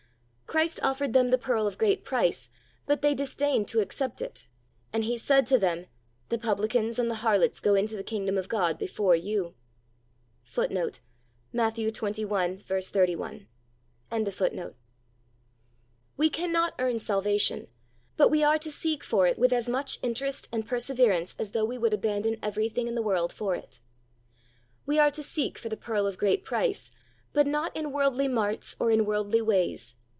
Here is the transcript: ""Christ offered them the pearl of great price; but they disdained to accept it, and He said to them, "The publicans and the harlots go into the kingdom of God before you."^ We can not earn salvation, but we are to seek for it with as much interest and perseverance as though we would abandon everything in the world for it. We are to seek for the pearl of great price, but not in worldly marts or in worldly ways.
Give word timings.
""Christ 0.61 0.81
offered 0.83 1.13
them 1.13 1.29
the 1.29 1.37
pearl 1.37 1.65
of 1.65 1.77
great 1.77 2.03
price; 2.03 2.49
but 2.85 3.01
they 3.01 3.15
disdained 3.15 3.69
to 3.69 3.79
accept 3.79 4.21
it, 4.21 4.47
and 4.91 5.05
He 5.05 5.15
said 5.15 5.45
to 5.45 5.57
them, 5.57 5.85
"The 6.27 6.37
publicans 6.37 6.99
and 6.99 7.09
the 7.09 7.15
harlots 7.23 7.61
go 7.61 7.73
into 7.73 7.95
the 7.95 8.03
kingdom 8.03 8.37
of 8.37 8.49
God 8.49 8.77
before 8.77 9.15
you."^ 9.15 9.53
We 16.17 16.29
can 16.29 16.51
not 16.51 16.73
earn 16.79 16.99
salvation, 16.99 17.67
but 18.17 18.29
we 18.29 18.43
are 18.43 18.59
to 18.59 18.71
seek 18.73 19.03
for 19.05 19.25
it 19.27 19.39
with 19.39 19.53
as 19.53 19.69
much 19.69 19.99
interest 20.03 20.49
and 20.51 20.67
perseverance 20.67 21.33
as 21.39 21.51
though 21.51 21.63
we 21.65 21.77
would 21.77 21.93
abandon 21.93 22.35
everything 22.43 22.89
in 22.89 22.95
the 22.95 23.01
world 23.01 23.31
for 23.31 23.55
it. 23.55 23.79
We 24.85 24.99
are 24.99 25.11
to 25.11 25.23
seek 25.23 25.57
for 25.57 25.69
the 25.69 25.77
pearl 25.77 26.05
of 26.05 26.17
great 26.17 26.43
price, 26.43 26.91
but 27.31 27.47
not 27.47 27.73
in 27.73 27.93
worldly 27.93 28.27
marts 28.27 28.75
or 28.81 28.91
in 28.91 29.05
worldly 29.05 29.41
ways. 29.41 29.95